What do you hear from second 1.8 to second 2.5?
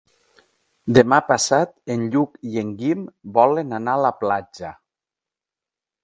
en Lluc